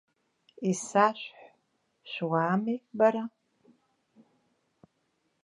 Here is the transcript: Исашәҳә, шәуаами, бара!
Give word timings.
Исашәҳә, 0.69 1.47
шәуаами, 2.11 2.75
бара! 2.97 3.23